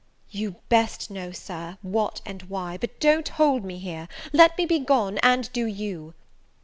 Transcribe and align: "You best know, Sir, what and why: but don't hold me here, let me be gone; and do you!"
"You 0.31 0.55
best 0.67 1.11
know, 1.11 1.31
Sir, 1.31 1.77
what 1.83 2.21
and 2.25 2.41
why: 2.49 2.75
but 2.75 2.99
don't 2.99 3.29
hold 3.29 3.63
me 3.63 3.77
here, 3.77 4.07
let 4.33 4.57
me 4.57 4.65
be 4.65 4.79
gone; 4.79 5.19
and 5.19 5.47
do 5.53 5.67
you!" 5.67 6.15